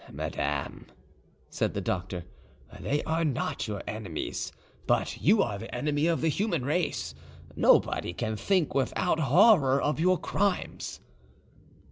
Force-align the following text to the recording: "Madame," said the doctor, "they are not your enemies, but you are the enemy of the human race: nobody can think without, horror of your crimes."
"Madame," 0.11 0.87
said 1.51 1.75
the 1.75 1.79
doctor, 1.79 2.23
"they 2.79 3.03
are 3.03 3.23
not 3.23 3.67
your 3.67 3.83
enemies, 3.85 4.51
but 4.87 5.21
you 5.21 5.43
are 5.43 5.59
the 5.59 5.75
enemy 5.75 6.07
of 6.07 6.21
the 6.21 6.27
human 6.27 6.65
race: 6.65 7.13
nobody 7.55 8.11
can 8.11 8.35
think 8.35 8.73
without, 8.73 9.19
horror 9.19 9.79
of 9.79 9.99
your 9.99 10.17
crimes." 10.17 11.01